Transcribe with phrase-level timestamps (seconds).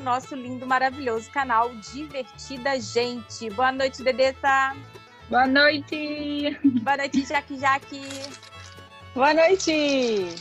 [0.00, 3.50] Nosso lindo, maravilhoso canal Divertida Gente.
[3.50, 4.74] Boa noite, Dedeta.
[5.28, 6.58] Boa noite.
[6.82, 8.00] Boa noite, Jaque Jaque.
[9.14, 10.34] Boa noite.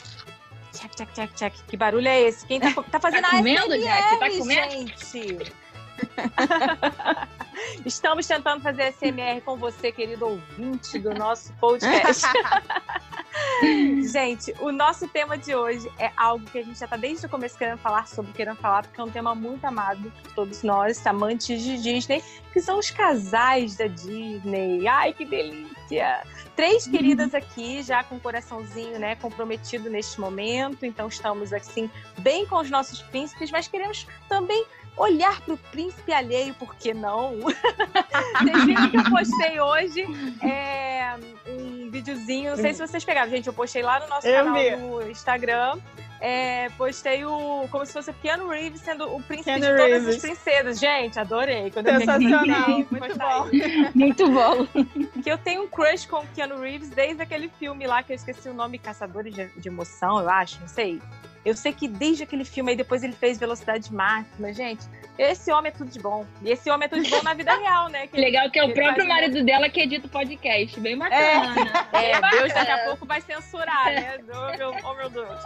[0.71, 1.63] Tchac, tchac, tchac, tchac.
[1.63, 2.45] Que barulho é esse?
[2.45, 4.19] Quem tá, tá fazendo tá comendo, ASMR, Jaque?
[4.19, 4.71] Tá comendo?
[4.71, 5.53] gente?
[7.85, 12.25] Estamos tentando fazer SMR com você, querido ouvinte do nosso podcast.
[14.11, 17.29] gente, o nosso tema de hoje é algo que a gente já está desde o
[17.29, 21.05] começo querendo falar sobre, querendo falar, porque é um tema muito amado por todos nós,
[21.05, 24.87] amantes de Disney, que são os casais da Disney.
[24.87, 26.23] Ai, que delícia!
[26.55, 26.91] Três Uhum.
[26.91, 30.85] queridas aqui, já com o coraçãozinho, né, comprometido neste momento.
[30.85, 34.65] Então estamos assim, bem com os nossos príncipes, mas queremos também
[34.99, 37.37] olhar para o príncipe alheio, por que não?
[37.41, 40.05] Vocês viram que eu postei hoje
[40.43, 41.15] é,
[41.47, 44.53] um videozinho, não sei se vocês pegaram, gente, eu postei lá no nosso Eu canal
[44.55, 44.75] vi.
[44.75, 45.79] do Instagram.
[46.21, 50.03] é, postei o como se fosse o Keanu Reeves sendo o príncipe Keanu de todas
[50.03, 50.15] Reeves.
[50.15, 50.79] as princesas.
[50.79, 51.71] Gente, adorei.
[51.71, 53.47] Quando Sensacional, eu muito bom.
[53.95, 54.67] Muito bom.
[55.23, 58.15] Que eu tenho um crush com o Keanu Reeves desde aquele filme lá que eu
[58.15, 61.01] esqueci o nome, Caçadores de, de Emoção, eu acho, não sei.
[61.45, 64.85] Eu sei que desde aquele filme aí depois ele fez Velocidade Máxima, gente.
[65.17, 66.25] Esse homem é tudo de bom.
[66.41, 68.07] E esse homem é tudo de bom na vida real, né?
[68.07, 70.79] Que Legal que é o próprio marido dela que edita o podcast.
[70.79, 71.55] Bem bacana.
[71.91, 74.17] É, Deus daqui a pouco vai censurar, né?
[74.29, 75.39] Oh meu, oh, meu Deus.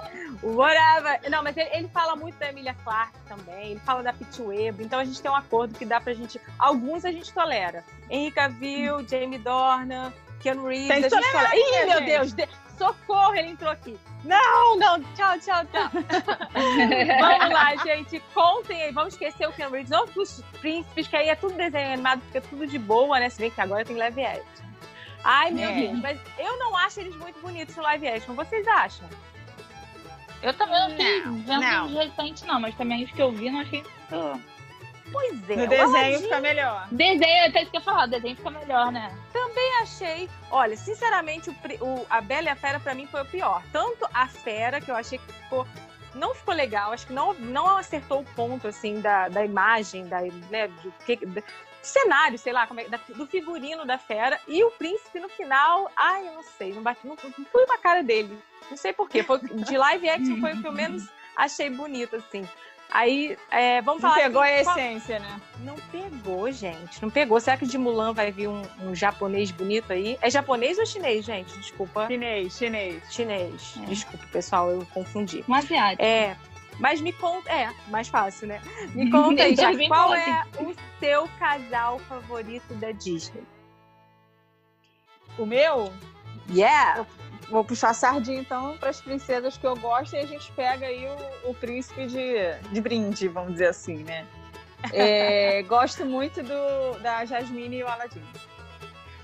[0.43, 1.19] Whatever.
[1.29, 4.83] Não, mas ele, ele fala muito da Emilia Clarke também, ele fala da Pete Webb,
[4.83, 6.39] então a gente tem um acordo que dá pra gente.
[6.59, 7.83] Alguns a gente tolera.
[8.09, 11.55] Henrique Cavill, Jamie Dornan, Keanu Reeves, Tem a que gente tolera.
[11.55, 12.05] Ih, meu gente?
[12.05, 12.33] Deus!
[12.33, 13.97] de- Socorro, ele entrou aqui.
[14.23, 15.89] Não, não, tchau, tchau, tchau.
[17.19, 18.19] vamos lá, gente.
[18.33, 21.93] Contem aí, vamos esquecer o Keanu Reeves, vamos pros príncipes, que aí é tudo desenho
[21.93, 23.29] animado, fica tudo de boa, né?
[23.29, 24.43] Se bem que agora tem live action.
[25.23, 25.73] Ai, meu É.
[25.73, 28.33] Deus, mas eu não acho eles muito bonitos no live action.
[28.35, 29.07] Vocês acham?
[30.41, 30.77] Eu também
[31.23, 31.85] não Não, vendo não.
[31.85, 33.83] os recentes, não, mas também os que eu vi não achei.
[34.11, 34.41] muito-
[35.13, 35.55] Pois é.
[35.55, 36.87] No o desenho Aladdin fica melhor.
[36.91, 39.17] Desenho, até isso que eu ia falar, desenho fica melhor, né?
[39.83, 40.29] achei.
[40.49, 41.53] Olha, sinceramente, o,
[41.85, 43.61] o- a Bela e a Fera pra mim foi o pior.
[43.71, 45.67] Tanto a Fera, que eu achei que ficou.
[46.15, 50.21] Não ficou legal, acho que não, não acertou o ponto, assim, da, da imagem, da,
[50.21, 51.43] né, do, que, do
[51.81, 54.39] cenário, sei lá, como é, da- do figurino da Fera.
[54.47, 57.73] E o príncipe no final, ai, eu não sei, não, bate, não, não fui com
[57.73, 58.37] a cara dele.
[58.69, 59.23] Não sei porquê.
[59.23, 62.47] Foi, de live action foi o que eu menos achei bonito, assim.
[62.91, 64.23] Aí, é, vamos Não falar.
[64.23, 65.41] pegou a assim, qual- essência, né?
[65.59, 67.01] Não pegou, gente.
[67.01, 67.39] Não pegou.
[67.39, 70.17] Será que de Mulan vai vir um, um japonês bonito aí?
[70.21, 71.57] É japonês ou chinês, gente?
[71.57, 72.05] Desculpa.
[72.07, 73.01] Chinês, chinês.
[73.11, 73.73] Chinês.
[73.81, 73.85] É.
[73.85, 75.43] Desculpa, pessoal, eu confundi.
[75.49, 76.03] Um asiático.
[76.03, 76.37] É.
[76.79, 77.49] Mas me conta.
[77.51, 78.61] É, mais fácil, né?
[78.93, 83.43] Me conta aí, já, qual é o seu casal favorito da Disney?
[85.37, 85.91] O meu,
[86.51, 87.05] Yeah!
[87.49, 90.85] Vou puxar a sardinha então para as princesas que eu gosto e a gente pega
[90.85, 91.07] aí
[91.43, 92.33] o, o príncipe de,
[92.71, 94.25] de brinde, vamos dizer assim, né?
[94.91, 98.21] É, gosto muito do, da Jasmine e o Aladdin.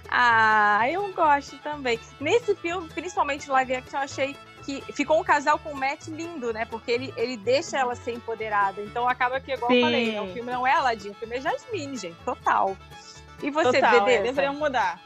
[0.10, 2.00] Ah, eu gosto também.
[2.20, 6.08] Nesse filme, principalmente no live action, eu achei que ficou um casal com um match
[6.08, 6.66] lindo, né?
[6.66, 8.82] Porque ele, ele deixa ela ser empoderada.
[8.82, 9.82] Então acaba que, igual eu Sim.
[9.82, 10.22] falei, né?
[10.22, 12.18] o filme não é Aladdin, o filme é Jasmine, gente.
[12.24, 12.76] Total.
[13.42, 14.24] E você, Total, é, Dedê?
[14.24, 15.00] deveriam mudar.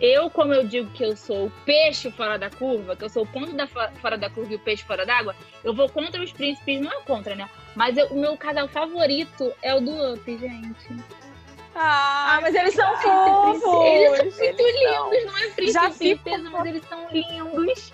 [0.00, 3.22] Eu, como eu digo que eu sou o peixe fora da curva, que eu sou
[3.24, 6.22] o ponto da fo- fora da curva e o peixe fora d'água, eu vou contra
[6.22, 7.48] os príncipes, não é contra, né?
[7.76, 11.04] Mas eu- o meu casal favorito é o do Up, gente.
[11.74, 14.18] Ah, Ah, mas eles são Eles são fofos!
[14.18, 15.10] muito eles são.
[15.10, 17.92] lindos, não é príncipe Já fico mas eles são lindos.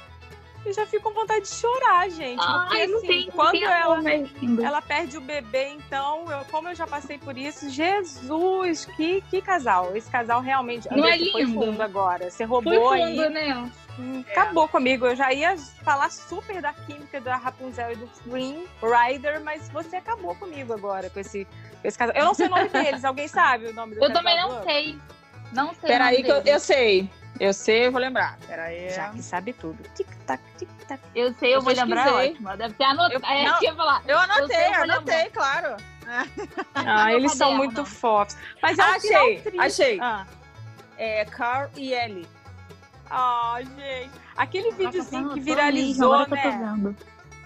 [0.66, 2.36] Eu já fico com vontade de chorar, gente.
[2.36, 4.64] porque, Ai, não assim, tem, não quando tem ela, lindo.
[4.64, 9.40] ela perde o bebê, então, eu- como eu já passei por isso, Jesus, que, que
[9.40, 9.94] casal.
[9.96, 10.88] Esse casal realmente.
[10.90, 11.60] Não é você foi lindo?
[11.60, 12.30] fundo agora.
[12.30, 13.16] Você Foi roubou aí.
[13.16, 13.70] fundo, né?
[13.98, 15.06] Hum, Acabou comigo.
[15.06, 19.96] Eu já ia falar super da química da Rapunzel e do Flynn Rider, mas você
[19.96, 21.44] acabou comigo agora com esse,
[21.80, 22.14] com esse casal.
[22.14, 23.04] Eu não sei o nome deles.
[23.04, 24.98] Alguém sabe o nome do Eu casal também não sei.
[25.52, 25.88] Não sei.
[25.88, 27.08] Peraí que eu, eu sei.
[27.38, 28.38] Eu sei, eu vou lembrar.
[28.46, 28.90] Peraí.
[28.90, 29.78] Já que sabe tudo.
[29.94, 31.00] Tic-tac, tic-tac.
[31.14, 32.04] Eu sei, eu, Eu vou lembrar.
[32.04, 32.30] pesquisei.
[32.32, 32.56] Ótimo.
[32.56, 33.14] Deve ter anotado.
[33.14, 33.58] Eu- É, não.
[33.62, 34.02] eu falar.
[34.06, 35.76] Eu anotei, sei, eu anotei, claro.
[36.74, 37.84] Ah, eles são muito não.
[37.86, 38.36] fofos.
[38.62, 40.00] Mas é um Achei, achei.
[40.00, 40.24] Ah.
[40.96, 42.26] É Carl e Ellie.
[43.10, 44.10] Ah, gente.
[44.36, 46.94] Aquele videozinho que Nossa, viralizou, agora que tô né?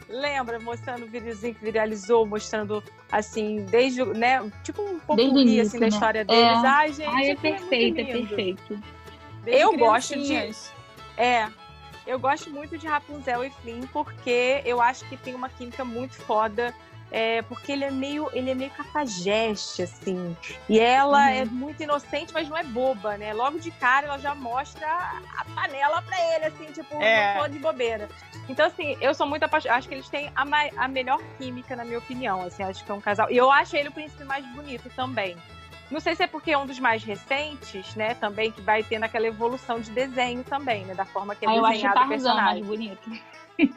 [0.08, 0.58] Lembra?
[0.58, 2.82] Mostrando o videozinho que viralizou, mostrando,
[3.12, 4.40] assim, desde, o- né?
[4.64, 5.88] Tipo um pouco assim, início, da né?
[5.88, 6.42] história deles.
[6.64, 6.66] É.
[6.66, 7.08] Ai, gente.
[7.08, 8.82] Ai, é muito perfeito, é perfeito.
[9.42, 10.54] Desde Eu gosto de-.
[11.16, 11.48] É.
[12.06, 16.14] Eu gosto muito de Rapunzel e Flynn porque eu acho que tem uma química muito
[16.14, 16.74] foda
[17.10, 20.36] é, porque ele é meio ele é meio cafajeste, assim.
[20.68, 21.28] E ela uhum.
[21.28, 23.32] é muito inocente, mas não é boba, né?
[23.32, 24.86] Logo de cara ela já mostra
[25.36, 27.34] a panela pra ele, assim, tipo, é.
[27.34, 28.08] não tô de bobeira.
[28.48, 29.78] Então, assim, eu sou muito apaixonada.
[29.78, 30.44] Acho que eles têm a,
[30.76, 32.42] a melhor química, na minha opinião.
[32.42, 33.30] Assim, acho que é um casal.
[33.30, 35.36] E eu acho ele o príncipe mais bonito também.
[35.90, 38.14] Não sei se é porque é um dos mais recentes, né?
[38.14, 40.94] Também que vai tendo aquela evolução de desenho também, né?
[40.94, 42.44] Da forma que é ah, desenhado o personagem.
[42.44, 43.10] mais bonito.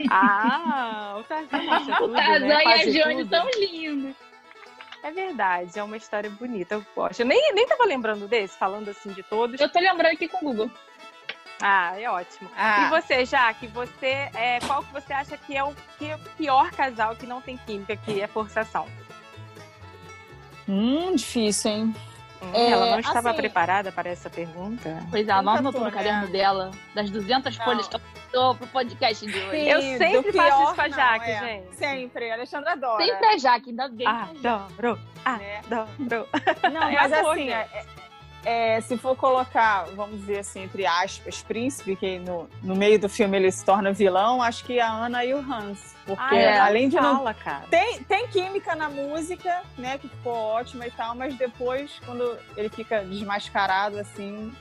[0.09, 1.57] Ah, o Tarzan
[2.05, 2.63] O Tarzan né?
[2.63, 4.15] e a Johnny tão lindos.
[5.03, 7.19] É verdade, é uma história bonita, eu gosto.
[7.19, 9.59] Eu nem, nem tava lembrando desse, falando assim de todos.
[9.59, 10.71] Eu tô lembrando aqui com o Google.
[11.61, 12.49] Ah, é ótimo.
[12.55, 12.85] Ah.
[12.85, 16.19] E você, Jaque, você, é, qual que você acha que é o, que é o
[16.37, 18.87] pior casal que não tem química, que é forçação?
[20.67, 21.95] Hum, difícil, hein?
[22.51, 25.01] É, ela não estava assim, preparada para essa pergunta.
[25.09, 27.65] Pois é, ela não anotou no caderno dela, das 200 não.
[27.65, 29.49] folhas que ela para pro podcast de hoje.
[29.49, 31.39] Sim, eu sempre faço isso com a Jaque, é.
[31.39, 31.75] gente.
[31.75, 33.05] Sempre, a Alexandra adora.
[33.05, 34.07] Sempre a Jaque, ainda bem.
[34.07, 36.27] Adoro, adoro.
[36.71, 37.85] Não, é mas assim, é,
[38.45, 43.07] é, se for colocar, vamos dizer assim, entre aspas, príncipe, que no, no meio do
[43.07, 45.95] filme ele se torna vilão, acho que a Ana e o Hans.
[46.05, 47.39] Porque ah, é, além de fala, não.
[47.41, 47.65] Cara.
[47.69, 49.97] Tem, tem química na música, né?
[49.97, 54.51] Que ficou ótima e tal, mas depois, quando ele fica desmascarado, assim,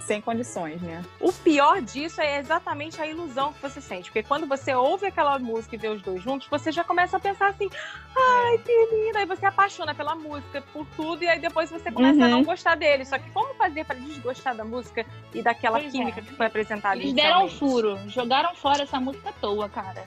[0.00, 1.04] sem condições, né?
[1.20, 4.10] O pior disso é exatamente a ilusão que você sente.
[4.10, 7.20] Porque quando você ouve aquela música e vê os dois juntos, você já começa a
[7.20, 7.70] pensar assim,
[8.16, 9.18] ai, que lindo!
[9.18, 12.24] Aí você apaixona pela música, por tudo, e aí depois você começa uhum.
[12.24, 13.04] a não gostar dele.
[13.04, 16.22] Só que como fazer para desgostar da música e daquela pois química é.
[16.22, 20.04] que foi apresentada Eles deram um furo, jogaram fora essa música à toa, cara.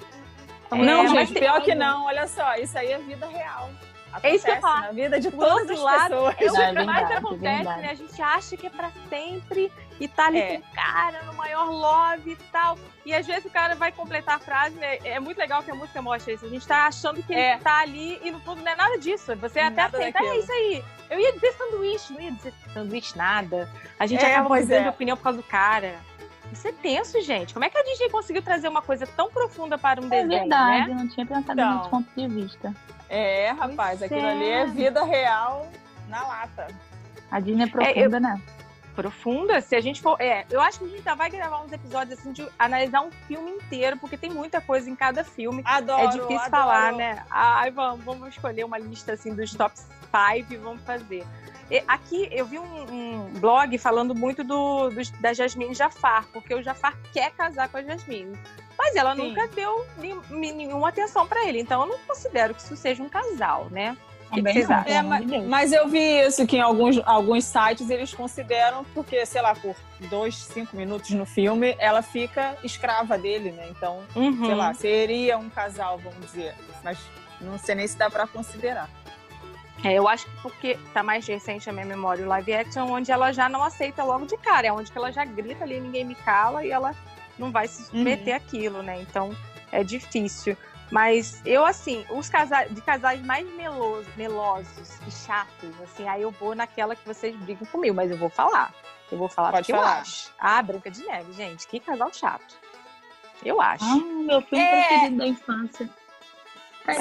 [0.72, 3.70] É, não, gente, pior que não, olha só, isso aí é vida real.
[4.14, 4.82] Acontece é isso que eu falo.
[4.82, 6.60] Na vida de todas as lado, pessoas.
[6.60, 7.90] É o que é mais acontece, né?
[7.90, 10.58] A gente acha que é pra sempre e tá ali é.
[10.58, 12.78] com o cara no maior love e tal.
[13.04, 15.00] E às vezes o cara vai completar a frase, né?
[15.04, 16.46] É muito legal que a música mostra isso.
[16.46, 17.54] A gente tá achando que é.
[17.54, 19.36] ele tá ali e no fundo não é nada disso.
[19.38, 20.36] Você até nada aceita, daquilo.
[20.36, 20.84] é isso aí.
[21.10, 23.70] Eu ia dizer sanduíche, não ia dizer sanduíche nada.
[24.00, 24.90] A gente é, acaba mudando é.
[24.90, 25.96] opinião por causa do cara.
[26.52, 27.52] Isso é tenso, gente.
[27.54, 30.30] Como é que a Disney conseguiu trazer uma coisa tão profunda para um é desenho,
[30.30, 30.96] verdade, né?
[30.96, 32.76] não tinha pensado então, nesse ponto de vista.
[33.14, 34.32] É, rapaz, pois aquilo é.
[34.32, 35.70] ali é vida real
[36.10, 36.68] na lata.
[37.30, 38.20] A Disney é profunda, é, eu...
[38.20, 38.42] né?
[38.96, 40.20] Profunda, se a gente for.
[40.20, 43.12] É, eu acho que a gente ainda vai gravar uns episódios assim de analisar um
[43.28, 45.62] filme inteiro, porque tem muita coisa em cada filme.
[45.66, 46.02] Adoro.
[46.02, 46.50] É difícil adoro.
[46.50, 47.24] falar, né?
[47.30, 51.24] Ai, vamos, vamos escolher uma lista assim dos top 5 e vamos fazer.
[51.88, 56.62] Aqui eu vi um, um blog falando muito do, do, da Jasmine Jafar, porque o
[56.62, 58.38] Jafar quer casar com a Jasmine.
[58.78, 59.30] Mas ela Sim.
[59.30, 59.86] nunca deu
[60.30, 61.60] nenhuma atenção para ele.
[61.60, 63.98] Então eu não considero que isso seja um casal, né?
[64.88, 69.42] É, mas, mas, eu vi isso que em alguns, alguns sites eles consideram, porque, sei
[69.42, 69.76] lá, por
[70.10, 73.68] dois, cinco minutos no filme, ela fica escrava dele, né?
[73.70, 74.46] Então, uhum.
[74.46, 76.56] sei lá, seria um casal, vamos dizer.
[76.84, 76.98] Mas
[77.40, 78.90] não sei nem se dá para considerar.
[79.84, 83.12] É, eu acho que porque tá mais recente a minha memória o live action, onde
[83.12, 86.06] ela já não aceita logo de cara, é onde que ela já grita ali, ninguém
[86.06, 86.96] me cala e ela
[87.38, 88.38] não vai se submeter uhum.
[88.38, 89.02] àquilo, né?
[89.02, 89.36] Então
[89.72, 90.56] é difícil.
[90.92, 96.30] Mas eu, assim, os casais, de casais mais melosos, melosos e chatos, assim, aí eu
[96.30, 98.72] vou naquela que vocês brigam comigo, mas eu vou falar.
[99.12, 99.96] Eu vou falar Pode porque falar.
[99.96, 100.32] eu acho.
[100.40, 102.56] Ah, Branca de Neve, gente, que casal chato.
[103.44, 103.84] Eu acho.
[103.84, 104.88] Ah, meu filme é...
[104.88, 105.90] preferido da infância.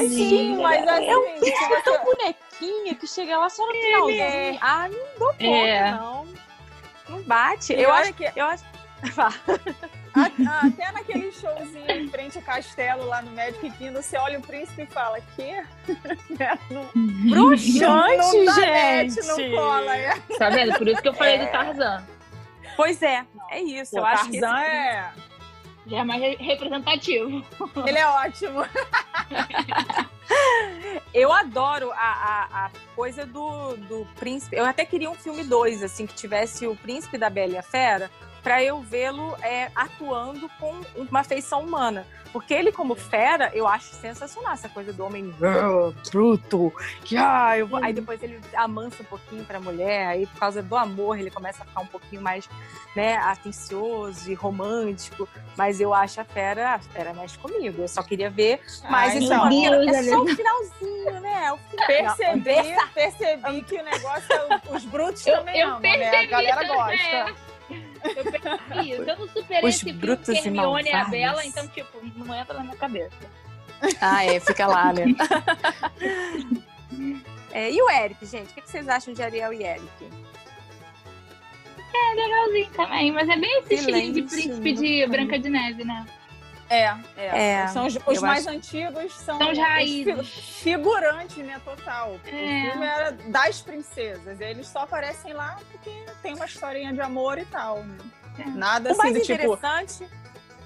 [0.08, 4.22] Sim, mas assim, é um filme tão bonequinha que chega lá só no finalzinho.
[4.22, 4.58] É.
[4.60, 5.90] Ah, não dou conta, é.
[5.90, 6.28] não.
[7.08, 7.72] Não bate.
[7.72, 8.30] eu acho que.
[8.36, 8.64] Eu acho...
[10.14, 14.82] Até naquele showzinho em frente ao castelo lá no Magic Kingdom, você olha o príncipe
[14.82, 15.64] e fala, que?
[17.30, 19.16] Bruxante, não, não gente!
[19.16, 20.14] Net, não cola, é.
[20.38, 20.76] Tá vendo?
[20.76, 21.46] Por isso que eu falei é.
[21.46, 22.06] do Tarzan.
[22.76, 23.96] Pois é, é isso.
[23.96, 25.12] eu acho que Tarzan é...
[25.86, 27.44] Já é mais representativo.
[27.86, 28.60] Ele é ótimo.
[31.14, 34.56] eu adoro a, a, a, coisa do, do príncipe.
[34.56, 37.62] Eu até queria um filme 2, assim, que tivesse o príncipe da Bela e a
[37.62, 38.10] Fera,
[38.42, 42.06] para eu vê-lo é, atuando com uma feição humana.
[42.32, 46.72] Porque ele, como fera, eu acho sensacional essa coisa do homem uh, bruto,
[47.04, 47.84] que ah, eu vou...
[47.84, 51.30] aí depois ele amansa um pouquinho para a mulher, aí por causa do amor ele
[51.30, 52.48] começa a ficar um pouquinho mais
[52.96, 55.28] né, atencioso e romântico.
[55.58, 57.82] Mas eu acho a fera, a fera mexe comigo.
[57.82, 61.52] Eu só queria ver mais esse então, é só o finalzinho, né?
[61.52, 61.86] O final.
[61.86, 66.16] Percebi, percebi que o negócio é os brutos eu, também eu amam, né?
[66.16, 66.94] A galera gosta.
[66.94, 67.51] É.
[68.04, 69.02] Eu percebi isso.
[69.02, 72.54] Eu não superei Os esse brutos filme Hermione e a Bela, então, tipo, não entra
[72.54, 73.16] na minha cabeça.
[74.00, 75.06] Ah, é, fica lá, né?
[77.52, 78.50] é, e o Eric, gente?
[78.50, 79.88] O que vocês acham de Ariel e Eric?
[81.94, 86.06] É, legalzinho também, mas é bem esse estilo de príncipe de Branca de Neve, né?
[86.72, 87.52] É, é.
[87.52, 88.56] é são os, os mais acho...
[88.56, 90.28] antigos são, são os raízes.
[90.62, 92.18] figurantes, né, total.
[92.24, 92.68] É.
[92.68, 94.40] O filme era das princesas.
[94.40, 95.90] Eles só aparecem lá porque
[96.22, 97.82] tem uma historinha de amor e tal.
[97.84, 97.98] Né?
[98.38, 98.44] É.
[98.44, 99.32] Nada o assim mais do tipo.
[99.32, 100.08] interessante.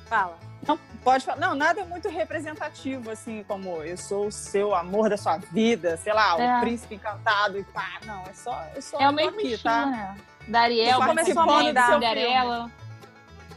[0.06, 0.38] Fala.
[0.66, 1.38] Não, pode falar.
[1.38, 5.96] Não, nada é muito representativo, assim, como eu sou o seu amor da sua vida,
[5.96, 6.56] sei lá, é.
[6.56, 7.98] o príncipe encantado e pá.
[8.04, 8.64] Não, é só.
[8.74, 9.86] É, só é o mesmo aqui, tá?
[9.86, 10.16] né?
[10.46, 11.92] Da Ariel, começou a mudar.
[11.94, 12.70] Cinderela.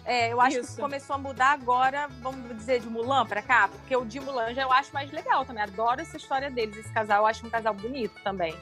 [0.09, 0.75] É, eu acho Isso.
[0.75, 4.55] que começou a mudar agora, vamos dizer, de Mulan pra cá, porque o de Mulan
[4.55, 5.61] já eu acho mais legal também.
[5.61, 8.55] Adoro essa história deles, esse casal, eu acho um casal bonito também.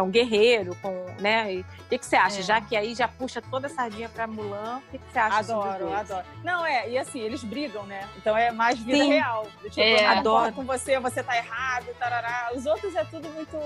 [0.00, 1.64] Que é um guerreiro, com, né?
[1.78, 2.40] o que, que você acha?
[2.40, 2.42] É.
[2.42, 5.38] Já que aí já puxa toda a sardinha pra Mulan, o que, que você acha?
[5.38, 6.24] Adoro, adoro.
[6.42, 8.08] Não, é, e assim, eles brigam, né?
[8.16, 9.08] Então é mais vida Sim.
[9.10, 9.46] real.
[9.64, 10.52] Tipo, é, adoro.
[10.52, 12.50] com você, você tá errado, tarará.
[12.54, 13.56] Os outros é tudo muito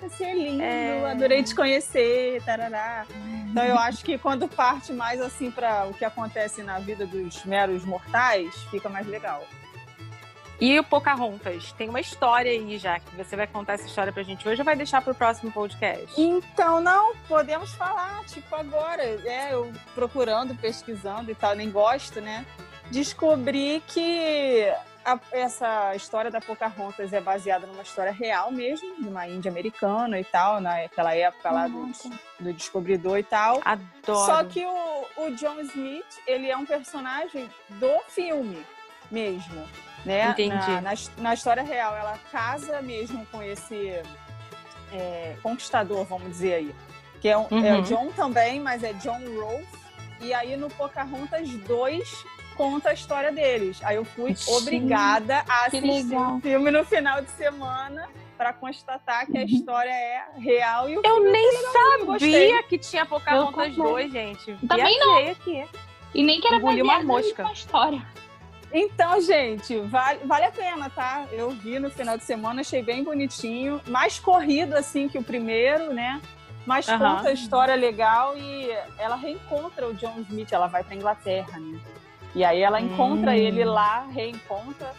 [0.00, 1.10] você é lindo, é...
[1.10, 3.06] adorei te conhecer, tarará.
[3.50, 7.44] Então eu acho que quando parte mais assim para o que acontece na vida dos
[7.44, 9.42] meros mortais, fica mais legal.
[10.60, 14.22] E o Pocahontas, tem uma história aí já, que você vai contar essa história pra
[14.22, 16.18] gente hoje ou vai deixar pro próximo podcast?
[16.18, 19.02] Então, não, podemos falar, tipo, agora.
[19.02, 22.46] É, eu procurando, pesquisando e tal, nem gosto, né?
[22.90, 24.66] Descobri que
[25.06, 30.18] a, essa história da Pocahontas é baseada numa história real mesmo, de uma índia americana
[30.18, 31.92] e tal, naquela época lá do,
[32.40, 33.60] do, descobridor e tal.
[33.64, 34.26] Adoro.
[34.26, 38.64] Só que o, o John Smith, ele é um personagem do filme
[39.10, 39.64] mesmo,
[40.06, 40.30] né?
[40.30, 40.70] Entendi.
[40.70, 44.00] Na, na, na história real, ela casa mesmo com esse
[44.92, 46.74] é, conquistador, vamos dizer aí.
[47.20, 47.64] Que é, um, uhum.
[47.64, 47.82] é o.
[47.82, 49.66] John também, mas é John Rolfe.
[50.20, 52.24] E aí no Pocahontas 2
[52.56, 53.80] conta a história deles.
[53.82, 58.08] Aí eu fui Sim, obrigada a assistir o filme no final de semana
[58.38, 59.46] para constatar que a uhum.
[59.46, 64.56] história é real e o Eu nem sabia que tinha Pocahontas 2, gente.
[64.68, 65.30] Também não.
[65.30, 65.66] Aqui.
[66.14, 67.50] E nem que era baseado uma mosca.
[67.52, 68.06] história.
[68.78, 71.26] Então, gente, vale, vale a pena, tá?
[71.32, 73.80] Eu vi no final de semana, achei bem bonitinho.
[73.88, 76.20] Mais corrido, assim, que o primeiro, né?
[76.66, 76.98] Mas uhum.
[76.98, 78.68] conta a história legal e
[78.98, 80.52] ela reencontra o John Smith.
[80.52, 81.80] Ela vai pra Inglaterra, né?
[82.34, 83.34] E aí ela encontra hum.
[83.34, 84.92] ele lá, reencontra.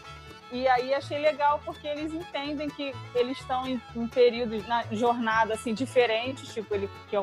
[0.51, 5.53] E aí achei legal porque eles entendem que eles estão em, em períodos na jornada
[5.53, 7.21] assim diferentes, tipo ele quer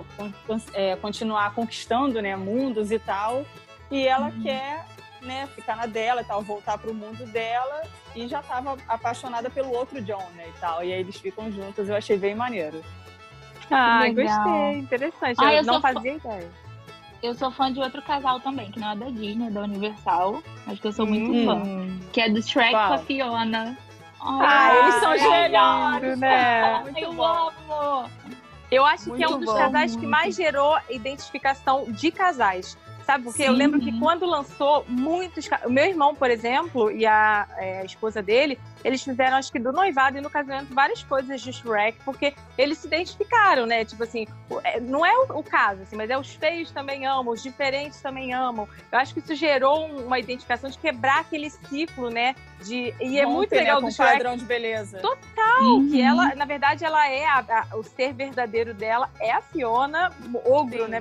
[0.73, 3.45] é, continuar conquistando, né, mundos e tal.
[3.91, 4.43] E ela uhum.
[4.43, 4.87] quer,
[5.25, 7.83] né, ficar na dela e tal, voltar para o mundo dela
[8.15, 10.85] e já estava apaixonada pelo outro John, né, e tal.
[10.85, 11.89] E aí eles ficam juntos.
[11.89, 12.83] Eu achei bem maneiro.
[13.71, 15.37] Ah, gostei, interessante.
[15.39, 16.51] Ah, eu, eu não fazia ideia.
[17.23, 20.43] Eu sou fã de outro casal também, que não é da Disney, é da Universal,
[20.67, 21.47] mas que eu sou muito hum.
[21.47, 22.11] fã.
[22.13, 22.89] Que é do Shrek Qual?
[22.89, 23.79] com a Fiona.
[24.21, 26.81] ah, eles são geniais, né?
[26.85, 27.25] Muito eu bom.
[27.25, 28.11] amo.
[28.71, 30.01] Eu acho muito que é um dos bom, casais muito.
[30.01, 32.77] que mais gerou identificação de casais.
[33.05, 33.25] Sabe?
[33.25, 33.49] Porque Sim.
[33.49, 35.49] eu lembro que quando lançou muitos.
[35.67, 39.59] O meu irmão, por exemplo, e a, é, a, esposa dele, eles fizeram, acho que
[39.59, 43.85] do noivado e no casamento, várias coisas de Shrek, porque eles se identificaram, né?
[43.85, 44.27] Tipo assim,
[44.63, 48.01] é, não é o, o caso, assim, mas é os feios também amam, os diferentes
[48.01, 48.67] também amam.
[48.91, 52.35] Eu acho que isso gerou uma identificação de quebrar aquele ciclo, né?
[52.63, 54.13] De, e é muito legal né, do Shrek.
[54.13, 54.99] padrão de beleza.
[54.99, 55.63] Total!
[55.63, 55.91] Uhum.
[55.91, 60.11] Que ela, na verdade, ela é a, a, o ser verdadeiro dela é a Fiona,
[60.47, 60.91] ogro, Sim.
[60.91, 61.01] né?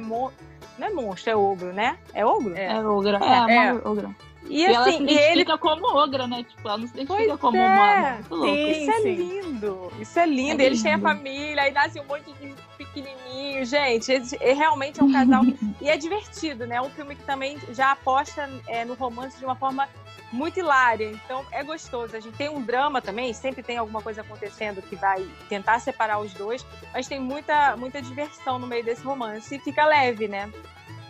[0.78, 1.98] Não é monstro, é ogro, né?
[2.14, 2.56] É ogro?
[2.56, 3.24] É, é ogro.
[3.24, 3.74] É, é.
[3.74, 4.16] ogro.
[4.50, 5.58] E, e assim, ela se identifica ele...
[5.58, 6.44] como ogra, né?
[6.44, 7.66] Tipo, ela não se identifica pois como é.
[7.66, 8.20] humana.
[8.30, 9.94] Sim, isso é lindo.
[10.00, 10.62] Isso é lindo.
[10.62, 13.66] É eles têm a família, aí nasce um monte de pequenininho.
[13.66, 14.12] Gente,
[14.42, 15.44] é, realmente é um casal.
[15.80, 16.76] e é divertido, né?
[16.76, 19.88] É um filme que também já aposta é, no romance de uma forma
[20.34, 21.12] muito hilária.
[21.12, 22.18] Então é gostoso.
[22.18, 26.20] A gente tem um drama também, sempre tem alguma coisa acontecendo que vai tentar separar
[26.20, 30.52] os dois, mas tem muita, muita diversão no meio desse romance e fica leve, né?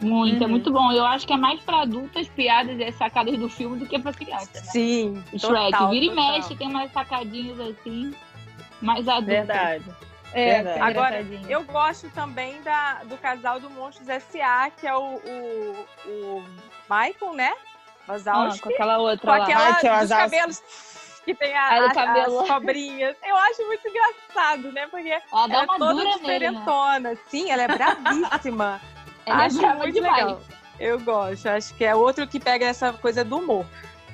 [0.02, 0.44] Muito, é uhum.
[0.44, 0.92] é muito bom.
[0.92, 4.12] Eu acho que é mais para adultas piadas e sacadas do filme do que para
[4.12, 4.60] criança.
[4.60, 4.66] Né?
[4.66, 5.24] Sim.
[5.30, 6.26] Shrek, total, vira total.
[6.26, 8.14] e mexe, tem umas sacadinhas assim,
[8.82, 9.48] mais adultas.
[9.48, 9.86] Verdade.
[10.34, 10.82] É, Verdade.
[10.82, 16.44] agora eu gosto também da, do casal do Monstros S.A., que é o, o, o
[16.90, 17.54] Michael, né?
[18.08, 18.60] Wazowski.
[18.60, 19.44] Ah, com aquela outra com lá.
[19.70, 20.64] aquela dos cabelos
[21.24, 23.16] que tem a, a, as cobrinhas.
[23.24, 24.88] Eu acho muito engraçado, né?
[24.88, 27.00] Porque ela, ela é toda diferentona.
[27.12, 27.18] Né?
[27.28, 28.82] Sim, ela é bravíssima.
[29.26, 30.26] ela é acho é muito demais.
[30.26, 30.42] legal.
[30.80, 31.48] Eu gosto.
[31.48, 33.66] Acho que é outro que pega essa coisa do humor.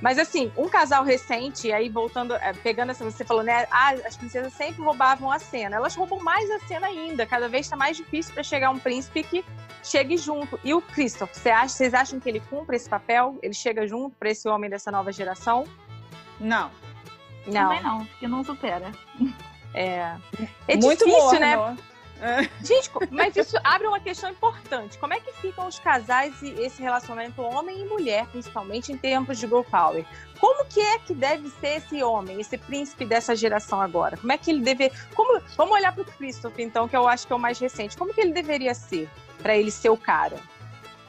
[0.02, 3.68] Mas assim, um casal recente, aí voltando, é, pegando essa, você falou, né?
[3.70, 5.76] Ah, as princesas sempre roubavam a cena.
[5.76, 7.26] Elas roubam mais a cena ainda.
[7.26, 9.44] Cada vez está mais difícil para chegar um príncipe que
[9.84, 10.60] chegue junto.
[10.64, 13.38] E o Christoph, você acha, vocês acham que ele cumpre esse papel?
[13.42, 15.66] Ele chega junto para esse homem dessa nova geração?
[16.40, 16.72] Não.
[17.46, 17.70] Não.
[17.70, 18.92] Também não, porque não supera.
[19.74, 20.16] É.
[20.68, 21.58] É Muito difícil, né?
[22.64, 24.98] Gente, mas isso abre uma questão importante.
[24.98, 29.38] Como é que ficam os casais e esse relacionamento homem e mulher, principalmente em tempos
[29.38, 30.06] de girl power?
[30.40, 34.18] Como que é que deve ser esse homem, esse príncipe dessa geração agora?
[34.18, 34.92] Como é que ele deve.
[35.16, 35.42] Como...
[35.56, 37.98] Vamos olhar para o Christopher, então, que eu acho que é o mais recente.
[37.98, 39.10] Como que ele deveria ser
[39.42, 40.38] para ele ser o cara?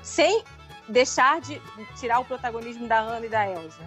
[0.02, 0.44] Sem
[0.88, 1.60] deixar de
[1.98, 3.82] tirar o protagonismo da Ana e da Elsa.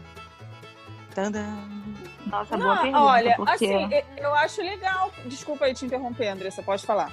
[1.13, 1.92] Tandam.
[2.33, 3.03] Nossa, Não, boa pergunta.
[3.03, 3.51] olha, porque...
[3.65, 5.11] assim, eu acho legal.
[5.25, 7.11] Desculpa aí te interromper, Andressa, pode falar.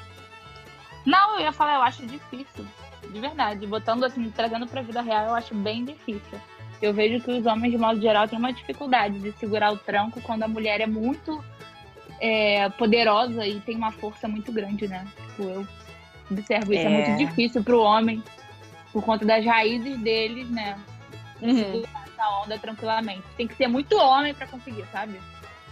[1.05, 2.67] Não, eu ia falar, eu acho difícil.
[3.11, 3.67] De verdade.
[3.67, 6.41] Botando assim, trazendo pra vida real, eu acho bem difícil.
[6.81, 10.21] Eu vejo que os homens, de modo geral, têm uma dificuldade de segurar o tranco
[10.23, 11.45] quando a mulher é muito
[12.19, 15.07] é, poderosa e tem uma força muito grande, né?
[15.29, 15.67] Tipo, eu
[16.31, 16.87] observo isso.
[16.87, 16.89] É, É.
[17.09, 18.23] muito difícil pro homem,
[18.93, 20.79] por conta das raízes deles, né?
[21.43, 21.83] Uhum.
[22.21, 23.23] Essa onda tranquilamente.
[23.35, 25.15] Tem que ser muito homem pra conseguir, sabe?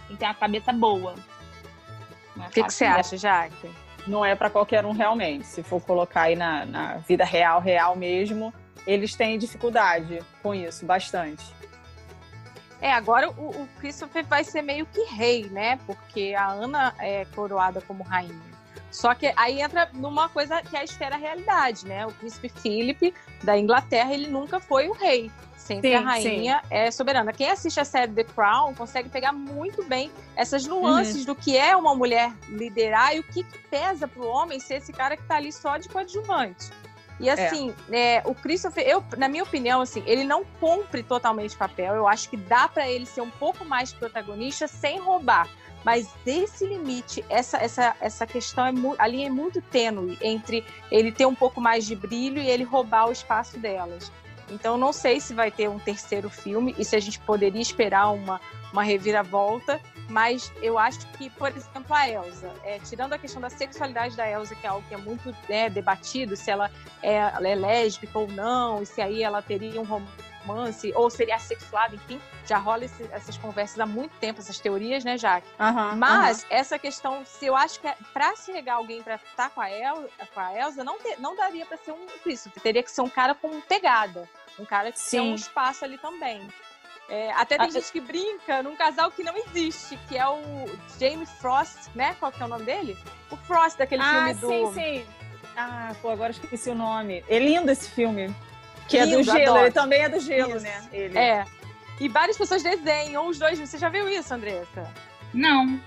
[0.07, 1.13] Tem que ter uma cabeça boa.
[2.35, 3.71] É O que, que fácil, você acha, Jaque?
[4.07, 5.45] Não é para qualquer um realmente.
[5.45, 8.51] Se for colocar aí na, na vida real, real mesmo,
[8.87, 11.45] eles têm dificuldade com isso, bastante.
[12.81, 15.77] É, agora o, o Christopher vai ser meio que rei, né?
[15.85, 18.48] Porque a Ana é coroada como rainha.
[18.91, 22.05] Só que aí entra numa coisa que é a esfera realidade, né?
[22.05, 25.31] O príncipe Philip da Inglaterra, ele nunca foi o rei.
[25.55, 27.31] Sempre Sim, a rainha é soberana.
[27.31, 31.75] Quem assiste a série The Crown consegue pegar muito bem essas nuances do que é
[31.75, 35.23] uma mulher liderar e o que, que pesa para o homem ser esse cara que
[35.23, 36.71] tá ali só de coadjuvante.
[37.19, 41.57] E assim, é, o Christopher, eu, na minha opinião, assim, ele não cumpre totalmente o
[41.57, 41.93] papel.
[41.93, 45.47] Eu acho que dá para ele ser um pouco mais protagonista sem roubar.
[45.83, 51.11] Mas esse limite, essa, essa, essa questão, é a linha é muito tênue entre ele
[51.11, 54.11] ter um pouco mais de brilho e ele roubar o espaço delas.
[54.51, 58.11] Então, não sei se vai ter um terceiro filme e se a gente poderia esperar
[58.11, 58.41] uma,
[58.73, 63.49] uma reviravolta, mas eu acho que, por exemplo, a Elsa, é, tirando a questão da
[63.49, 66.71] sexualidade da Elsa, que é algo que é muito né, debatido, se ela
[67.01, 70.11] é, ela é lésbica ou não, e se aí ela teria um romance,
[70.95, 75.17] ou seria assexuada, enfim, já rola esse- essas conversas há muito tempo, essas teorias, né,
[75.17, 75.47] Jaque?
[75.59, 79.49] Aham, Mas essa questão, se eu acho que é, para se regar alguém para estar
[79.51, 82.59] com a, El, com a Elsa, não, te- não daria para ser um príncipe.
[82.59, 84.27] Teria que ser um cara com pegada.
[84.57, 85.31] Um cara que tem Sim.
[85.31, 86.47] um espaço ali também.
[87.07, 90.39] É, até tem Ah, gente que brinca num casal que não existe, que é o
[90.99, 92.15] Jamie Frost, né?
[92.19, 92.97] Qual que é o nome dele?
[93.31, 94.47] O Frost, daquele Ah, filme do.
[94.47, 95.05] sim, sim.
[95.57, 97.23] Ah, pô, agora esqueci o nome.
[97.27, 98.33] É lindo esse filme.
[98.89, 99.59] Que é do gelo, adoro.
[99.65, 100.63] ele também é do gelo, Isso.
[100.65, 100.89] né?
[100.91, 101.17] Ele.
[101.17, 101.45] É.
[101.99, 103.59] E várias pessoas desenham os dois.
[103.59, 104.91] Você já viu isso, Andressa?
[105.33, 105.79] Não.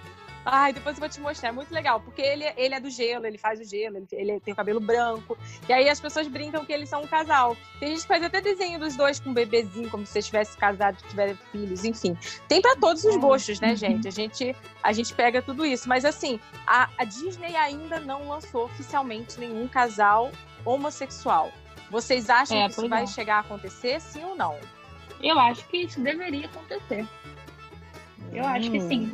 [0.44, 1.50] Ai, depois eu vou te mostrar.
[1.50, 4.40] É muito legal, porque ele, ele é do gelo, ele faz o gelo, ele, ele
[4.40, 5.38] tem o cabelo branco.
[5.68, 7.56] E aí as pessoas brincam que eles são um casal.
[7.78, 10.58] Tem gente que faz até desenho dos dois com um bebezinho, como se eles tivessem
[10.58, 12.16] casado, tiverem filhos, enfim.
[12.48, 14.08] Tem pra todos os Ah, gostos, né, gente?
[14.08, 15.88] A gente a gente pega tudo isso.
[15.88, 20.32] Mas assim, a, a Disney ainda não lançou oficialmente nenhum casal
[20.64, 21.52] homossexual.
[21.92, 23.06] Vocês acham É, que isso vai é.
[23.06, 24.58] chegar a acontecer, sim ou não?
[25.22, 27.06] Eu acho que isso deveria acontecer.
[28.32, 28.88] Eu acho que Hum.
[28.88, 29.12] sim.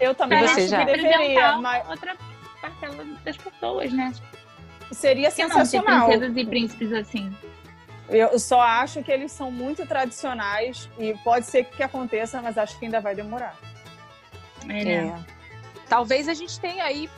[0.00, 0.84] Eu também acho você, que já?
[0.84, 2.16] deveria, mas outra
[2.60, 4.12] parcela das pessoas, né?
[4.90, 6.08] seria que não sensacional.
[6.08, 7.32] princesas e príncipes assim?
[8.08, 12.76] Eu só acho que eles são muito tradicionais e pode ser que aconteça, mas acho
[12.76, 13.54] que ainda vai demorar.
[14.68, 15.24] É, né?
[15.90, 17.08] Talvez a gente tenha aí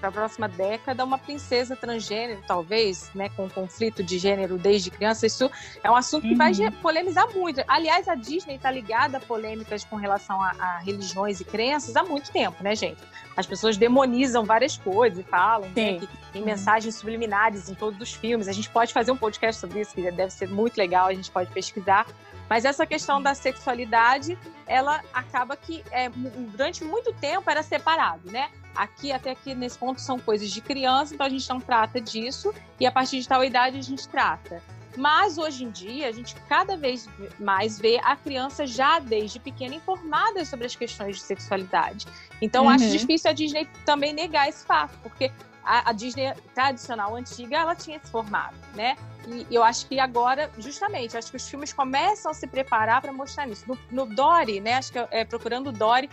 [0.00, 5.26] para a próxima década uma princesa transgênero, talvez, né, com conflito de gênero desde criança.
[5.26, 5.50] Isso
[5.84, 6.72] é um assunto que vai Uhum.
[6.80, 7.62] polemizar muito.
[7.68, 12.02] Aliás, a Disney está ligada a polêmicas com relação a, a religiões e crenças há
[12.02, 12.96] muito tempo, né, gente?
[13.36, 18.14] As pessoas demonizam várias coisas e falam né, que tem mensagens subliminares em todos os
[18.14, 18.48] filmes.
[18.48, 21.30] A gente pode fazer um podcast sobre isso, que deve ser muito legal, a gente
[21.30, 22.06] pode pesquisar.
[22.52, 28.50] Mas essa questão da sexualidade, ela acaba que é, durante muito tempo era separado, né?
[28.74, 32.52] Aqui, até aqui nesse ponto, são coisas de criança, então a gente não trata disso,
[32.78, 34.62] e a partir de tal idade a gente trata.
[34.98, 37.08] Mas hoje em dia, a gente cada vez
[37.40, 42.06] mais vê a criança já desde pequena informada sobre as questões de sexualidade.
[42.42, 42.68] Então, Uhum.
[42.72, 45.32] acho difícil a Disney também negar esse fato, porque
[45.64, 48.96] a, a Disney tradicional, antiga, ela tinha se formado, né?
[49.26, 53.12] E eu acho que agora, justamente, acho que os filmes começam a se preparar para
[53.12, 53.64] mostrar isso.
[53.68, 54.74] No, no Dory, né?
[54.74, 56.10] Acho que é, procurando Dory,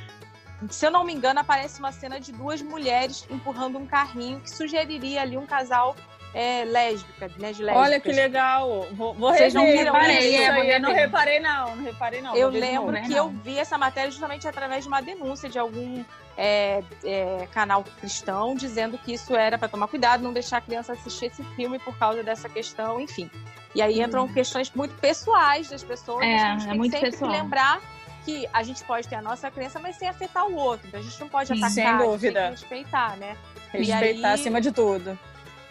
[0.69, 4.49] se eu não me engano, aparece uma cena de duas mulheres empurrando um carrinho que
[4.49, 5.95] sugeriria ali um casal
[6.33, 7.51] é, lésbica, né?
[7.51, 7.75] De lésbicas.
[7.75, 8.87] Olha que legal.
[8.91, 10.41] Vou, vou Vocês não viram rever isso?
[10.41, 11.75] É, Eu não reparei, não.
[11.75, 12.35] Não reparei, não.
[12.35, 13.03] Eu lembro novo.
[13.03, 13.19] que né?
[13.19, 13.41] eu Não.
[13.41, 16.03] vi essa matéria justamente através de uma denúncia de algum
[16.37, 20.93] é, é, canal cristão dizendo que isso era para tomar cuidado, não deixar a criança
[20.93, 23.29] assistir esse filme por causa dessa questão, enfim.
[23.73, 26.23] E aí entram questões muito pessoais das pessoas.
[26.23, 27.31] É, a gente é tem muito sempre pessoal.
[27.31, 27.81] que lembrar
[28.23, 30.87] que a gente pode ter a nossa crença, mas sem afetar o outro.
[30.87, 32.43] Então a gente não pode Sim, atacar, sem dúvida.
[32.43, 33.35] que respeitar, né?
[33.71, 34.33] Respeitar aí...
[34.33, 35.17] acima de tudo.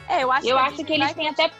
[0.09, 1.51] É, eu acho eu que, acho que eles têm até.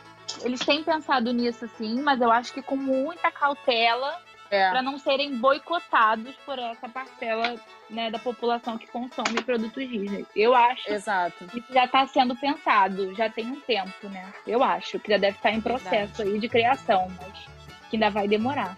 [0.42, 4.70] Eles têm pensado nisso, sim, mas eu acho que com muita cautela é.
[4.70, 7.56] para não serem boicotados por essa parcela
[7.90, 10.26] né, da população que consome produtos Disney.
[10.37, 11.46] Eu acho Exato.
[11.46, 14.32] que isso já está sendo pensado, já tem um tempo, né?
[14.46, 16.30] Eu acho que já deve estar em processo Verdade.
[16.30, 17.48] aí de criação, mas
[17.90, 18.76] que ainda vai demorar.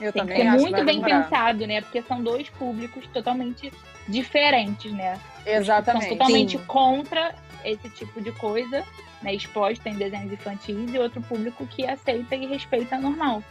[0.00, 1.22] Eu tem também que ser acho muito bem demorar.
[1.24, 1.80] pensado, né?
[1.82, 3.72] Porque são dois públicos totalmente
[4.08, 5.18] diferentes, né?
[5.44, 6.08] Exatamente.
[6.08, 6.64] São totalmente Sim.
[6.66, 8.84] contra esse tipo de coisa,
[9.22, 9.34] né?
[9.34, 13.42] Exposta em desenhos infantis e outro público que aceita e respeita normal.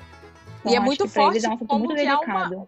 [0.59, 2.55] Então, e é muito forte é um como muito delicado.
[2.55, 2.67] Uma,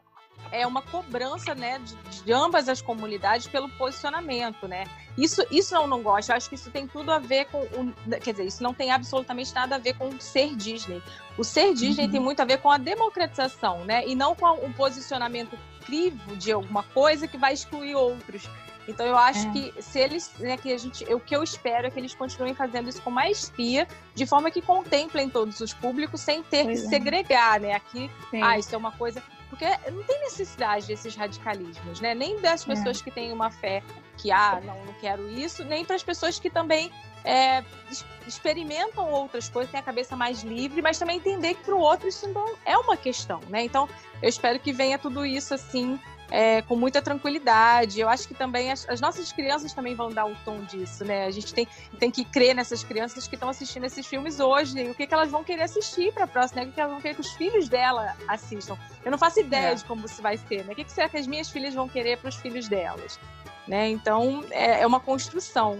[0.51, 4.83] é uma cobrança, né, de, de, ambas as comunidades pelo posicionamento, né?
[5.17, 6.29] Isso, isso eu não gosto.
[6.29, 8.91] Eu acho que isso tem tudo a ver com o, quer dizer, isso não tem
[8.91, 11.01] absolutamente nada a ver com o ser Disney.
[11.37, 12.11] O ser Disney uhum.
[12.11, 14.05] tem muito a ver com a democratização, né?
[14.05, 18.49] E não com um posicionamento crivo de alguma coisa que vai excluir outros.
[18.87, 19.51] Então eu acho é.
[19.51, 22.53] que se eles, né, que a gente, o que eu espero é que eles continuem
[22.53, 26.87] fazendo isso com maestria, de forma que contemplem todos os públicos sem ter pois que
[26.87, 26.89] é.
[26.89, 27.73] segregar, né?
[27.73, 28.41] Aqui, Sim.
[28.41, 32.15] ah, isso é uma coisa porque não tem necessidade desses radicalismos, né?
[32.15, 32.67] Nem das é.
[32.67, 33.03] pessoas é.
[33.03, 33.83] que têm uma fé
[34.17, 36.89] que, ah, não, não quero isso, nem para as pessoas que também
[37.25, 37.63] é,
[38.25, 42.07] experimentam outras coisas, têm a cabeça mais livre, mas também entender que para o outro
[42.07, 43.63] isso não é uma questão, né?
[43.65, 43.89] Então,
[44.21, 45.99] eu espero que venha tudo isso assim
[46.31, 47.99] é, com muita tranquilidade.
[47.99, 51.25] Eu acho que também as, as, nossas crianças também vão dar o tom disso, né?
[51.25, 51.67] A gente tem,
[51.99, 55.13] tem que crer nessas crianças que estão assistindo esses filmes hoje e o que, que
[55.13, 56.69] elas vão querer assistir para a próxima, né?
[56.69, 58.77] o que, elas vão querer que os filhos dela assistam.
[59.03, 59.75] Eu não faço ideia é.
[59.75, 60.71] de como isso vai ser, né?
[60.71, 63.19] O que, que será que as minhas filhas vão querer para os filhos delas?
[63.67, 63.89] Né?
[63.89, 65.79] Então, é, é uma construção.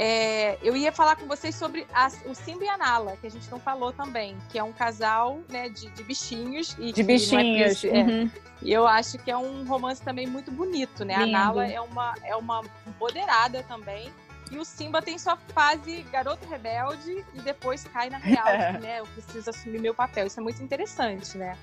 [0.00, 3.30] É, eu ia falar com vocês sobre a, o Simba e a Nala, que a
[3.30, 6.76] gente não falou também, que é um casal né, de, de bichinhos.
[6.78, 7.84] E de bichinhos.
[7.84, 8.30] É, uhum.
[8.62, 11.16] E eu acho que é um romance também muito bonito, né?
[11.16, 11.36] Lindo.
[11.36, 14.08] A Nala é uma, é uma empoderada também.
[14.52, 18.46] E o Simba tem sua fase garoto rebelde e depois cai na real,
[18.80, 19.00] né?
[19.00, 20.28] Eu preciso assumir meu papel.
[20.28, 21.58] Isso é muito interessante, né?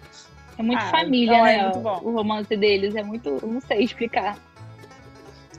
[0.58, 1.58] É muito ah, família, então, né?
[1.58, 2.02] É muito bom.
[2.04, 3.39] O romance deles é muito.
[3.48, 4.38] Não sei explicar.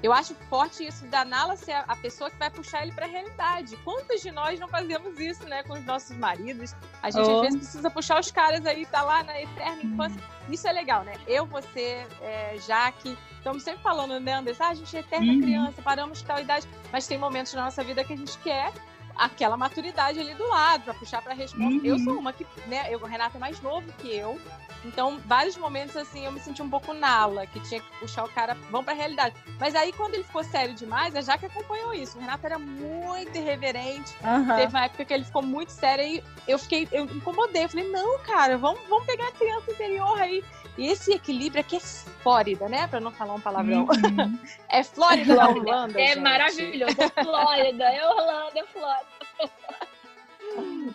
[0.02, 3.08] Eu acho forte isso da Nala ser a pessoa que vai puxar ele para a
[3.08, 3.76] realidade.
[3.78, 6.74] Quantos de nós não fazemos isso, né, com os nossos maridos?
[7.02, 7.36] A gente oh.
[7.36, 10.20] às vezes precisa puxar os caras aí, tá lá na eterna infância.
[10.20, 10.52] Hum.
[10.52, 11.14] Isso é legal, né?
[11.26, 14.64] Eu, você, é, Jaque, estamos sempre falando, né, Anderson?
[14.64, 15.40] Ah, a gente é eterna uhum.
[15.40, 18.72] criança, paramos de tal idade, mas tem momentos na nossa vida que a gente quer
[19.18, 21.90] aquela maturidade ali do lado para puxar para responder.
[21.90, 21.96] Uhum.
[21.96, 24.40] Eu sou uma que, né, eu, o Renato é mais novo que eu,
[24.86, 28.28] então, vários momentos assim, eu me senti um pouco nala, que tinha que puxar o
[28.28, 29.34] cara, vamos pra realidade.
[29.58, 32.16] Mas aí, quando ele ficou sério demais, a Jaque acompanhou isso.
[32.16, 34.14] O Renato era muito irreverente.
[34.22, 34.56] Uhum.
[34.56, 37.64] Teve uma época que ele ficou muito sério e eu fiquei, eu incomodei.
[37.64, 40.44] Eu falei, não, cara, vamos, vamos pegar a criança interior aí.
[40.78, 42.86] E esse equilíbrio aqui é Flórida, né?
[42.86, 43.82] Pra não falar um palavrão.
[43.84, 44.38] Uhum.
[44.68, 45.98] é Flórida, da Orlando.
[45.98, 46.20] É gente.
[46.20, 46.96] maravilhoso.
[46.98, 49.06] É Flórida, é Orlando, é Flórida.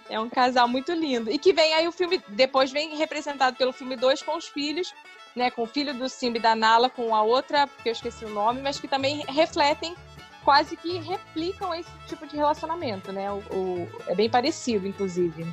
[0.10, 1.32] É um casal muito lindo.
[1.32, 4.94] E que vem aí o filme, depois vem representado pelo filme 2 com os filhos,
[5.36, 5.50] né?
[5.50, 8.30] Com o filho do Simba e da Nala, com a outra, porque eu esqueci o
[8.30, 9.96] nome, mas que também refletem,
[10.44, 13.32] quase que replicam esse tipo de relacionamento, né?
[13.32, 15.46] O, o é bem parecido, inclusive.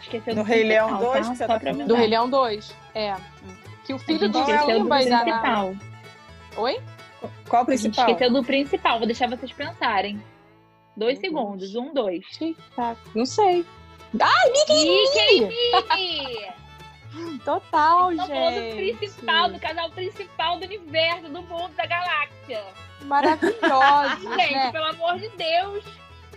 [0.00, 1.58] Esqueceu do Rei Leão 2, tá?
[1.86, 3.16] Do Rei Leão 2, é.
[3.84, 5.76] Que o filho do Simba e da Nala.
[6.56, 6.80] Oi?
[7.48, 8.08] Qual o principal?
[8.08, 10.22] Esqueceu do principal, vou deixar vocês pensarem.
[10.96, 11.24] Dois uhum.
[11.24, 11.74] segundos.
[11.76, 12.24] Um, dois.
[13.14, 13.64] Não sei.
[14.20, 15.46] Ai, Mickey!
[15.46, 16.52] Mickey!
[17.44, 18.26] Total, gente.
[18.26, 22.64] do principal, do casal principal do universo, do mundo, da galáxia.
[23.02, 24.20] Maravilhoso.
[24.36, 24.72] gente, né?
[24.72, 25.84] pelo amor de Deus.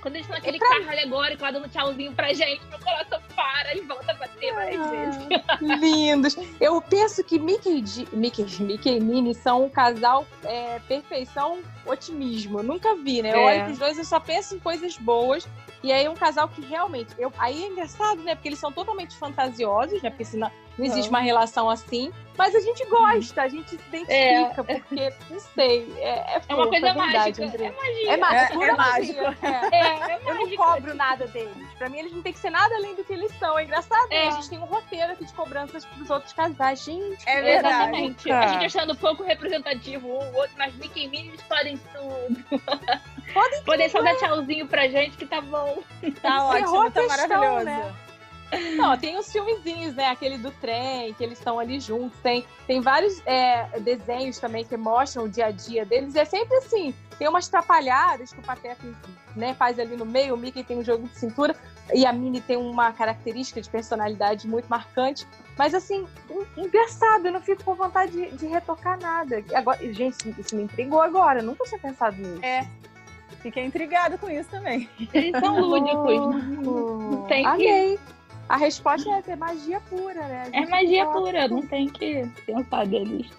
[0.01, 0.69] Quando eles estão naquele pra...
[0.69, 4.79] carro alegórico lá dando tchauzinho pra gente, meu coração para e volta a bater mais
[4.79, 5.81] ah, vezes.
[5.81, 6.37] Lindos.
[6.59, 12.59] Eu penso que Mickey, Mickey, Mickey e Minnie são um casal é, perfeição, otimismo.
[12.59, 13.33] Eu nunca vi, né?
[13.33, 13.45] Eu é.
[13.45, 15.47] olho pros dois e só penso em coisas boas.
[15.83, 17.13] E aí é um casal que realmente.
[17.17, 18.35] Eu, aí é engraçado, né?
[18.35, 20.09] Porque eles são totalmente fantasiosos, né?
[20.09, 22.11] Porque senão não existe uma relação assim.
[22.37, 24.79] Mas a gente gosta, a gente se identifica, é.
[24.79, 27.45] porque, não sei, é, é, é uma coisa é mágica.
[27.45, 27.63] Entre...
[27.65, 28.13] É magia.
[28.13, 28.63] É, mágico.
[28.63, 29.19] É, é mágico.
[29.41, 30.13] É.
[30.13, 31.67] é eu não cobro nada deles.
[31.77, 33.59] Pra mim, eles não têm que ser nada além do que eles são.
[33.59, 34.29] É engraçado, né?
[34.29, 36.83] A gente tem um roteiro aqui de cobranças pros outros casais.
[36.83, 37.75] Gente, é verdade.
[37.75, 38.31] Exatamente.
[38.31, 42.61] A gente achando pouco representativo um o outro, mas Mickey e Minnie eles podem tudo.
[43.33, 45.81] Podem Poder só dar tchauzinho pra gente que tá bom.
[46.21, 47.65] Tá ótimo, tá maravilhoso.
[47.65, 47.93] Né?
[48.75, 50.07] Não, tem os filmezinhos, né?
[50.07, 52.17] Aquele do trem, que eles estão ali juntos.
[52.21, 56.15] Tem, tem vários é, desenhos também que mostram o dia a dia deles.
[56.15, 58.81] É sempre assim, tem umas trapalhadas que o Pateta
[59.35, 61.55] né, faz ali no meio, o Mickey tem um jogo de cintura.
[61.93, 65.25] e a Minnie tem uma característica de personalidade muito marcante.
[65.57, 66.07] Mas assim,
[66.57, 69.43] engraçado, eu não fico com vontade de, de retocar nada.
[69.53, 72.43] Agora, gente, isso me intrigou agora, eu nunca tinha pensado nisso.
[72.43, 72.67] É.
[73.41, 74.89] Fiquei intrigado com isso também.
[75.13, 76.35] Eles são lúdicos.
[76.65, 77.43] Não tem.
[77.57, 77.99] Que...
[78.51, 80.49] A resposta é, é magia pura, né?
[80.51, 83.31] É magia pura, não tem que pensar deles.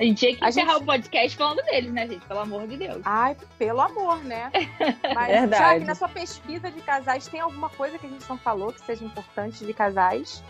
[0.00, 0.82] A gente tinha que a encerrar gente...
[0.82, 2.26] o podcast falando deles, né, gente?
[2.26, 3.00] Pelo amor de Deus.
[3.04, 4.50] Ai, pelo amor, né?
[5.14, 5.62] Mas Verdade.
[5.62, 8.72] já que na sua pesquisa de casais tem alguma coisa que a gente não falou
[8.72, 10.42] que seja importante de casais?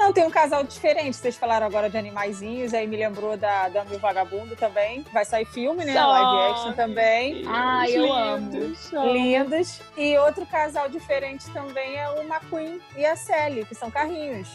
[0.00, 1.14] Não, tem um casal diferente.
[1.14, 5.04] Vocês falaram agora de animaizinhos, aí me lembrou da e o Vagabundo também.
[5.12, 5.92] Vai sair filme, né?
[5.92, 7.44] Live action também.
[7.46, 9.12] Ah, eu lindos, amo.
[9.12, 9.82] Lindos.
[9.98, 14.48] E outro casal diferente também é o McQueen e a Sally, que são carrinhos.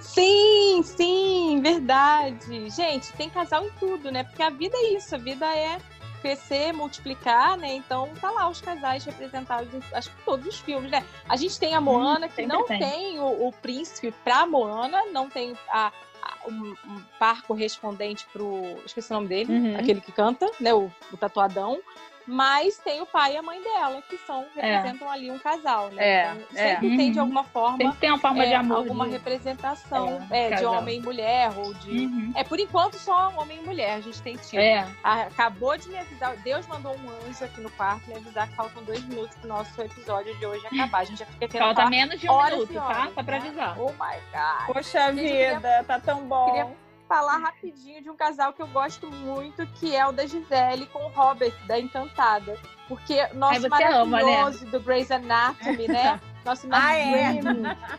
[0.00, 2.70] Sim, sim, verdade.
[2.70, 4.22] Gente, tem casal em tudo, né?
[4.22, 5.78] Porque a vida é isso, a vida é
[6.22, 7.74] crescer, multiplicar, né?
[7.74, 11.04] Então tá lá os casais representados em acho que todos os filmes, né?
[11.28, 15.28] A gente tem a Moana, que não tem, tem o, o, príncipe pra Moana, não
[15.28, 18.62] tem a, a um, um, par correspondente pro.
[18.86, 19.76] Esqueci o nome dele, uhum.
[19.76, 20.72] aquele que canta, né?
[20.72, 21.80] O, o tatuadão.
[22.26, 24.76] Mas tem o pai e a mãe dela, que são, é.
[24.76, 25.10] representam é.
[25.12, 26.04] ali um casal, né?
[26.04, 26.32] É.
[26.32, 26.96] Então, sempre é.
[26.96, 27.24] tem de uhum.
[27.24, 27.76] alguma forma.
[27.78, 28.76] Sempre tem uma forma é, de amor.
[28.78, 29.12] Alguma de...
[29.12, 32.06] representação é, de homem e mulher, ou de.
[32.06, 32.32] Uhum.
[32.34, 34.60] É, por enquanto, só homem e mulher a gente tem tido.
[34.60, 34.86] É.
[35.02, 38.82] Acabou de me avisar, Deus mandou um anjo aqui no quarto me avisar que faltam
[38.84, 40.98] dois minutos pro nosso episódio de hoje acabar.
[40.98, 41.74] A gente já fica querendo.
[41.74, 43.10] Falta menos de um minuto, tá?
[43.14, 43.46] Só pra né?
[43.46, 43.80] avisar.
[43.80, 44.74] Oh my God.
[44.74, 45.84] Poxa vida, queria...
[45.84, 46.46] tá tão bom.
[46.46, 46.81] Queria
[47.12, 51.04] falar rapidinho de um casal que eu gosto muito, que é o da Gisele com
[51.04, 52.58] o Robert, da Encantada.
[52.88, 54.70] Porque nosso maravilhoso ama, né?
[54.70, 56.18] do Grey's Anatomy, né?
[56.42, 57.40] Nosso ah, é.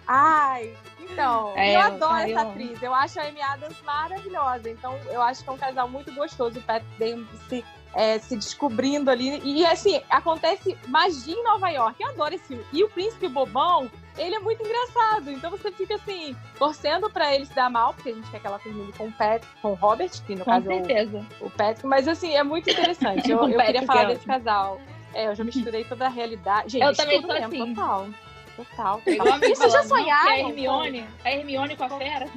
[0.06, 2.49] Ai, então, é, eu adoro eu, essa eu...
[2.49, 2.84] atriz.
[2.84, 4.69] Eu acho a Amy Adams maravilhosa.
[4.69, 6.60] Então, eu acho que é um casal muito gostoso.
[6.60, 9.39] O Patrick Dempsey é, se descobrindo ali.
[9.45, 12.04] E assim, acontece magia em Nova York.
[12.04, 12.65] Eu adoro esse filme.
[12.73, 15.32] E o Príncipe Bobão, ele é muito engraçado.
[15.32, 18.47] Então você fica assim, torcendo pra ele se dar mal, porque a gente quer que
[18.47, 21.17] ela termine com o Pat, com o Robert, que no com caso certeza.
[21.17, 21.86] é o, o Patrick.
[21.86, 23.30] Mas assim, é muito interessante.
[23.30, 24.80] Eu, eu queria falar desse casal.
[25.13, 26.73] É, eu já misturei toda a realidade.
[26.73, 27.73] Gente, eu também sou mesmo, assim.
[27.73, 28.08] Total.
[28.56, 29.02] Total.
[29.39, 30.32] Vocês já sonharam?
[30.32, 32.30] A Hermione, a Hermione com a fera.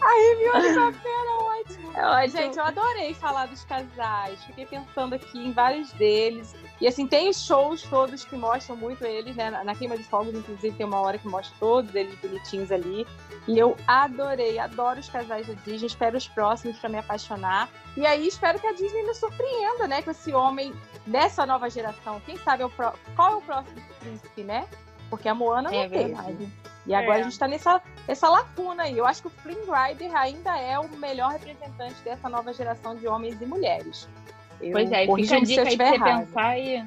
[0.00, 1.92] A Hermione com a fera, ótimo.
[1.96, 2.36] É ótimo.
[2.38, 4.42] Gente, eu adorei falar dos casais.
[4.44, 6.54] Fiquei pensando aqui em vários deles.
[6.80, 9.50] E assim, tem shows todos que mostram muito eles, né?
[9.50, 13.06] Na Queima de Fogos, inclusive, tem uma hora que mostra todos eles bonitinhos ali.
[13.46, 15.86] E eu adorei, adoro os casais da Disney.
[15.86, 17.68] Espero os próximos para me apaixonar.
[17.96, 20.02] E aí espero que a Disney me surpreenda, né?
[20.02, 20.72] Com esse homem
[21.06, 22.20] dessa nova geração.
[22.24, 22.92] Quem sabe é pro...
[23.16, 24.68] qual é o próximo príncipe, né?
[25.10, 26.12] Porque a Moana não é teve.
[26.12, 26.48] Verdade.
[26.88, 27.20] E agora é.
[27.20, 28.96] a gente está nessa, nessa lacuna aí.
[28.96, 33.06] Eu acho que o Flynn Rider ainda é o melhor representante dessa nova geração de
[33.06, 34.08] homens e mulheres.
[34.60, 36.84] Eu pois é, fica a dica aí pra você pensar e,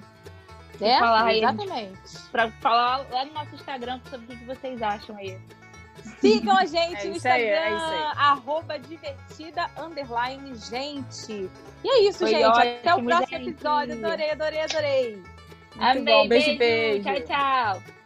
[0.81, 1.73] é, falar exatamente.
[1.73, 1.93] aí.
[2.31, 5.37] Pra falar lá no nosso Instagram sobre o que vocês acham aí.
[6.19, 11.47] Sigam a gente é no Instagram, aí, é arroba divertida, underline, gente.
[11.83, 12.43] E é isso, Foi gente.
[12.43, 13.49] ótimo, Até o próximo gente.
[13.49, 13.93] episódio.
[13.93, 15.23] Adorei, adorei, adorei.
[15.75, 16.27] Muito Amei, bom.
[16.27, 17.03] Beijo, beijo.
[17.03, 17.25] beijo.
[17.27, 18.00] Tchau, tchau.